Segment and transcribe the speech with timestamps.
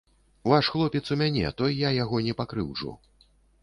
[0.51, 2.91] Ваш хлопец у мяне, то я яго не пакрыўджу.